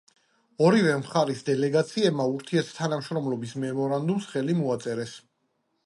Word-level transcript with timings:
ორივე 0.67 0.95
მხარის 1.01 1.43
დელეგაციებმა 1.49 2.27
ურთიერთთანამშრომლობის 2.33 3.55
მემორანდუმს 3.67 4.31
ხელი 4.35 4.61
მოაწერეს. 4.65 5.19